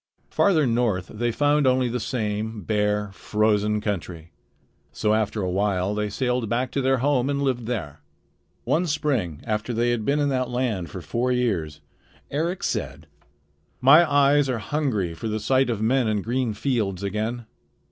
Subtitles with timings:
[0.31, 4.31] Farther north they found only the same bare, frozen country.
[4.91, 8.01] So after a while they sailed back to their home and lived there.
[8.63, 11.81] One spring after they had been in that land for four years,
[12.31, 13.05] Eric said:
[13.79, 17.45] "My eyes are hungry for the sight of men and green fields again.